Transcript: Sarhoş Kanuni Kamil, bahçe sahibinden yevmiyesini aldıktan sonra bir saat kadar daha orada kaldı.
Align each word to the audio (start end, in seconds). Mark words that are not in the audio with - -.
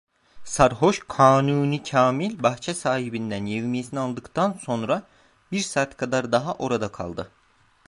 Sarhoş 0.45 0.99
Kanuni 1.07 1.83
Kamil, 1.83 2.43
bahçe 2.43 2.73
sahibinden 2.73 3.45
yevmiyesini 3.45 3.99
aldıktan 3.99 4.53
sonra 4.53 5.03
bir 5.51 5.59
saat 5.59 5.97
kadar 5.97 6.31
daha 6.31 6.53
orada 6.53 6.91
kaldı. 6.91 7.31